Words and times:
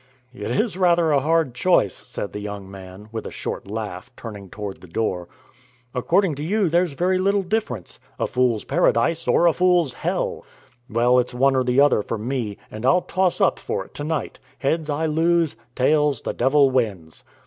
"It 0.33 0.49
is 0.49 0.79
rather 0.79 1.11
a 1.11 1.19
hard 1.19 1.53
choice," 1.53 1.93
said 2.07 2.33
the 2.33 2.39
young 2.39 2.71
man, 2.71 3.07
with 3.11 3.27
a 3.27 3.29
short 3.29 3.69
laugh, 3.69 4.09
turning 4.17 4.49
toward 4.49 4.81
the 4.81 4.87
door. 4.87 5.27
"According 5.93 6.33
to 6.37 6.43
you 6.43 6.69
there's 6.69 6.93
very 6.93 7.19
little 7.19 7.43
difference 7.43 7.99
a 8.17 8.25
fool's 8.25 8.63
paradise 8.63 9.27
or 9.27 9.45
a 9.45 9.53
fool's 9.53 9.93
hell! 9.93 10.43
Well, 10.89 11.19
it's 11.19 11.35
one 11.35 11.55
or 11.55 11.63
the 11.63 11.79
other 11.81 12.01
for 12.01 12.17
me, 12.17 12.57
and 12.71 12.83
I'll 12.83 13.03
toss 13.03 13.39
up 13.39 13.59
for 13.59 13.85
it 13.85 13.93
to 13.93 14.03
night: 14.03 14.39
heads, 14.57 14.89
I 14.89 15.05
lose; 15.05 15.55
tails, 15.75 16.21
the 16.21 16.33
devil 16.33 16.71
wins. 16.71 17.23